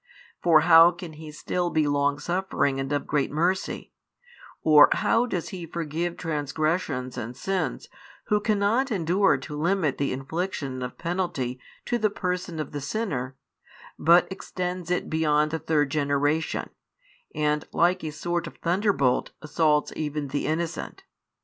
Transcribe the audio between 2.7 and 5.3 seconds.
and of great mercy, or how